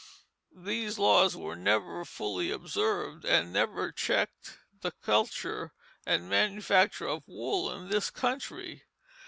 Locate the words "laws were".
0.97-1.55